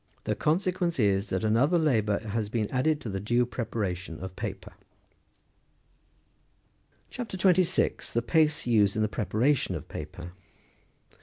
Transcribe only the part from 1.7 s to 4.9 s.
labour has been added to the due preparation of paper.